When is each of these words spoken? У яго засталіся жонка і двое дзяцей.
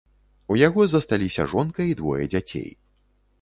У 0.53 0.55
яго 0.67 0.85
засталіся 0.93 1.45
жонка 1.53 1.87
і 1.91 1.93
двое 2.01 2.23
дзяцей. 2.37 2.67